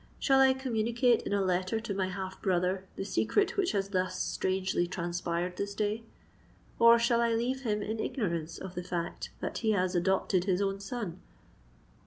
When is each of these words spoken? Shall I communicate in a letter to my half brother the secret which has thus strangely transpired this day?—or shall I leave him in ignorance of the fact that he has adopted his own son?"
Shall 0.17 0.39
I 0.39 0.55
communicate 0.55 1.21
in 1.27 1.31
a 1.33 1.43
letter 1.45 1.79
to 1.79 1.93
my 1.93 2.07
half 2.09 2.41
brother 2.41 2.85
the 2.95 3.05
secret 3.05 3.55
which 3.55 3.73
has 3.73 3.89
thus 3.89 4.19
strangely 4.19 4.87
transpired 4.87 5.57
this 5.57 5.75
day?—or 5.75 6.97
shall 6.97 7.21
I 7.21 7.35
leave 7.35 7.61
him 7.61 7.83
in 7.83 7.99
ignorance 7.99 8.57
of 8.57 8.73
the 8.73 8.81
fact 8.83 9.29
that 9.41 9.59
he 9.59 9.73
has 9.73 9.93
adopted 9.93 10.45
his 10.45 10.59
own 10.59 10.79
son?" 10.79 11.21